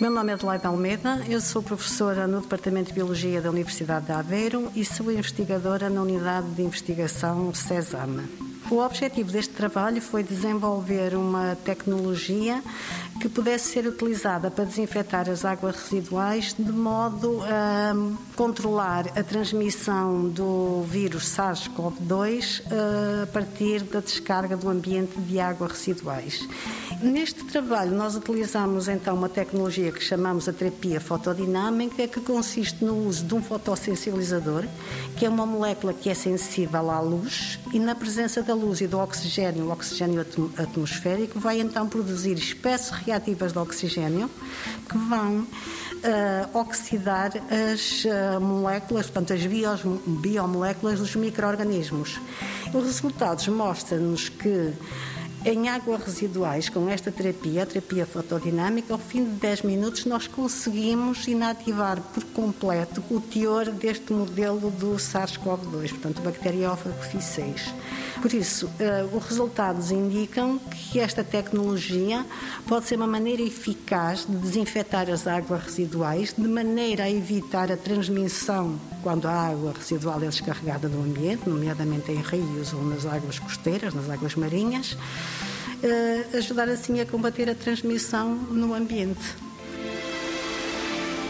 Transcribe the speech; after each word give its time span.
meu 0.00 0.12
nome 0.12 0.30
é 0.30 0.34
Adelaide 0.34 0.64
Almeida, 0.64 1.24
eu 1.28 1.40
sou 1.40 1.60
professora 1.60 2.24
no 2.28 2.40
Departamento 2.40 2.88
de 2.88 2.94
Biologia 2.94 3.40
da 3.40 3.50
Universidade 3.50 4.06
de 4.06 4.12
Aveiro 4.12 4.70
e 4.76 4.84
sou 4.84 5.10
investigadora 5.10 5.90
na 5.90 6.00
Unidade 6.00 6.48
de 6.50 6.62
Investigação 6.62 7.52
CESAM. 7.52 8.22
O 8.70 8.78
objetivo 8.78 9.32
deste 9.32 9.54
trabalho 9.54 10.00
foi 10.00 10.22
desenvolver 10.22 11.16
uma 11.16 11.56
tecnologia 11.64 12.62
que 13.18 13.28
pudesse 13.28 13.70
ser 13.70 13.86
utilizada 13.86 14.50
para 14.50 14.64
desinfetar 14.64 15.28
as 15.28 15.44
águas 15.44 15.76
residuais 15.76 16.54
de 16.56 16.70
modo 16.70 17.40
a 17.44 17.94
controlar 18.36 19.06
a 19.18 19.24
transmissão 19.24 20.28
do 20.28 20.82
vírus 20.82 21.24
SARS-CoV-2 21.24 22.62
eh, 22.70 23.22
a 23.24 23.26
partir 23.26 23.82
da 23.84 24.00
descarga 24.00 24.56
do 24.56 24.68
ambiente 24.68 25.18
de 25.18 25.40
águas 25.40 25.72
residuais. 25.72 26.46
Neste 27.00 27.44
trabalho, 27.44 27.92
nós 27.92 28.16
utilizamos 28.16 28.88
então 28.88 29.14
uma 29.14 29.28
tecnologia 29.28 29.92
que 29.92 30.02
chamamos 30.02 30.48
a 30.48 30.52
terapia 30.52 31.00
fotodinâmica, 31.00 32.08
que 32.08 32.20
consiste 32.20 32.84
no 32.84 33.06
uso 33.06 33.24
de 33.24 33.34
um 33.36 33.40
fotossensibilizador, 33.40 34.64
que 35.16 35.24
é 35.24 35.28
uma 35.28 35.46
molécula 35.46 35.94
que 35.94 36.10
é 36.10 36.14
sensível 36.14 36.90
à 36.90 36.98
luz, 36.98 37.60
e 37.72 37.78
na 37.78 37.94
presença 37.94 38.42
da 38.42 38.52
luz 38.52 38.80
e 38.80 38.88
do 38.88 38.98
oxigênio, 38.98 39.66
o 39.66 39.70
oxigênio 39.70 40.26
atmosférico, 40.56 41.38
vai 41.38 41.60
então 41.60 41.88
produzir 41.88 42.36
espécies 42.36 42.90
reativas 42.90 43.52
de 43.52 43.58
oxigênio 43.60 44.28
que 44.88 44.98
vão 44.98 45.42
uh, 45.42 46.58
oxidar 46.58 47.30
as 47.72 48.04
uh, 48.06 48.40
moléculas, 48.40 49.06
portanto, 49.06 49.34
as 49.34 49.46
bios, 49.46 49.82
biomoléculas 50.04 50.98
dos 50.98 51.14
micro-organismos. 51.14 52.18
Os 52.74 52.84
resultados 52.84 53.46
mostram-nos 53.46 54.28
que 54.28 54.72
em 55.44 55.68
águas 55.68 56.02
residuais, 56.02 56.68
com 56.68 56.88
esta 56.88 57.12
terapia, 57.12 57.62
a 57.62 57.66
terapia 57.66 58.04
fotodinâmica, 58.04 58.92
ao 58.92 58.98
fim 58.98 59.24
de 59.24 59.30
10 59.30 59.62
minutos 59.62 60.04
nós 60.04 60.26
conseguimos 60.26 61.26
inativar 61.28 62.00
por 62.00 62.24
completo 62.24 63.02
o 63.10 63.20
teor 63.20 63.66
deste 63.66 64.12
modelo 64.12 64.70
do 64.70 64.96
SARS-CoV-2, 64.96 65.90
portanto, 65.90 66.22
Bacteriófago 66.22 66.96
F6. 67.00 67.72
Por 68.20 68.32
isso, 68.32 68.66
uh, 68.66 69.16
os 69.16 69.24
resultados 69.26 69.92
indicam 69.92 70.58
que 70.58 70.98
esta 70.98 71.22
tecnologia 71.22 72.26
pode 72.66 72.86
ser 72.86 72.96
uma 72.96 73.06
maneira 73.06 73.42
eficaz 73.42 74.26
de 74.26 74.36
desinfetar 74.36 75.08
as 75.08 75.26
águas 75.26 75.62
residuais, 75.62 76.34
de 76.36 76.48
maneira 76.48 77.04
a 77.04 77.10
evitar 77.10 77.70
a 77.70 77.76
transmissão 77.76 78.78
quando 79.08 79.24
a 79.24 79.48
água 79.48 79.72
residual 79.72 80.22
é 80.22 80.26
descarregada 80.26 80.86
no 80.86 81.02
ambiente, 81.02 81.48
nomeadamente 81.48 82.12
em 82.12 82.20
rios 82.20 82.74
ou 82.74 82.84
nas 82.84 83.06
águas 83.06 83.38
costeiras, 83.38 83.94
nas 83.94 84.10
águas 84.10 84.34
marinhas, 84.34 84.92
uh, 84.92 86.36
ajudar 86.36 86.68
assim 86.68 87.00
a 87.00 87.06
combater 87.06 87.48
a 87.48 87.54
transmissão 87.54 88.34
no 88.34 88.74
ambiente. 88.74 89.34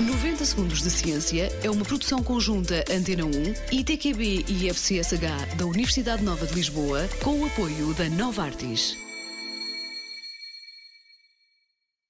90 0.00 0.44
Segundos 0.44 0.82
de 0.82 0.90
Ciência 0.90 1.52
é 1.62 1.70
uma 1.70 1.84
produção 1.84 2.20
conjunta 2.20 2.84
Antena 2.90 3.24
1, 3.24 3.76
ITQB 3.78 4.46
e 4.48 4.68
FCSH 4.70 5.54
da 5.56 5.64
Universidade 5.64 6.24
Nova 6.24 6.46
de 6.46 6.54
Lisboa, 6.56 7.08
com 7.22 7.38
o 7.38 7.46
apoio 7.46 7.94
da 7.94 8.08
Nova 8.08 8.42
Artis. 8.42 9.07